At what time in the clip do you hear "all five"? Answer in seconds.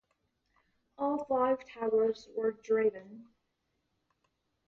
0.97-1.59